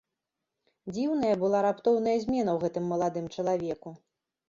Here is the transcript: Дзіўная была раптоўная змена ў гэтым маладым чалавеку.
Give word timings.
Дзіўная 0.93 1.35
была 1.45 1.59
раптоўная 1.67 2.17
змена 2.25 2.47
ў 2.53 2.59
гэтым 2.67 2.91
маладым 2.97 3.25
чалавеку. 3.37 3.99